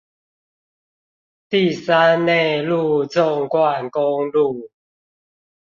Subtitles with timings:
[1.47, 4.71] 第三內陸縱貫公路